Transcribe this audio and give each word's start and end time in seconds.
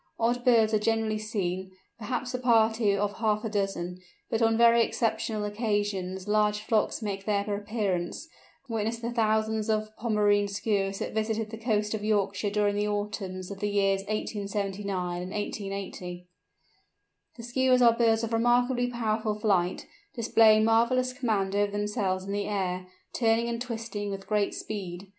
Odd 0.19 0.43
birds 0.43 0.73
are 0.73 0.79
generally 0.79 1.19
seen, 1.19 1.73
perhaps 1.99 2.33
a 2.33 2.39
party 2.39 2.95
of 2.97 3.17
half 3.19 3.45
a 3.45 3.49
dozen, 3.49 3.99
but 4.31 4.41
on 4.41 4.57
very 4.57 4.81
exceptional 4.83 5.45
occasions 5.45 6.27
large 6.27 6.57
flocks 6.61 7.03
make 7.03 7.25
their 7.25 7.55
appearance—witness 7.55 8.97
the 8.97 9.11
thousands 9.11 9.69
of 9.69 9.95
Pomarine 9.97 10.47
Skuas 10.47 10.97
that 10.97 11.13
visited 11.13 11.51
the 11.51 11.57
coast 11.59 11.93
of 11.93 12.03
Yorkshire 12.03 12.49
during 12.49 12.77
the 12.77 12.87
autumns 12.87 13.51
of 13.51 13.59
the 13.59 13.69
years 13.69 13.99
1879 14.07 15.21
and 15.21 15.31
1880. 15.33 16.25
The 17.37 17.43
Skuas 17.43 17.83
are 17.85 17.93
birds 17.95 18.23
of 18.23 18.33
remarkably 18.33 18.87
powerful 18.87 19.35
flight, 19.35 19.85
displaying 20.15 20.63
marvellous 20.63 21.13
command 21.13 21.55
over 21.55 21.71
themselves 21.71 22.25
in 22.25 22.31
the 22.31 22.45
air, 22.47 22.87
turning 23.13 23.47
and 23.47 23.61
twisting 23.61 24.09
with 24.09 24.25
great 24.25 24.55
speed. 24.55 25.09